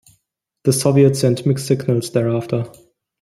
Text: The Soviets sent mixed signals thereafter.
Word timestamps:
The 0.63 0.73
Soviets 0.73 1.19
sent 1.19 1.45
mixed 1.45 1.67
signals 1.67 2.09
thereafter. 2.09 2.65